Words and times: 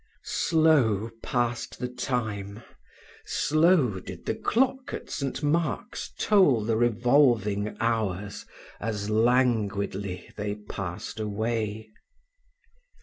Slow 0.25 1.11
passed 1.21 1.77
the 1.77 1.87
time 1.87 2.63
slow 3.23 3.99
did 3.99 4.25
the 4.25 4.33
clock 4.33 4.95
at 4.95 5.11
St. 5.11 5.43
Mark's 5.43 6.11
toll 6.19 6.63
the 6.65 6.75
revolving 6.75 7.77
hours 7.79 8.47
as 8.79 9.11
languidly 9.11 10.31
they 10.37 10.55
passed 10.55 11.19
away. 11.19 11.91